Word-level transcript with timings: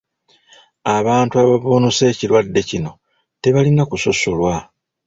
Abantu 0.97 1.33
abavvuunuse 1.43 2.03
ekirwadde 2.11 2.61
kino 2.69 2.91
tebalina 3.41 3.83
kusosolwa. 3.89 4.53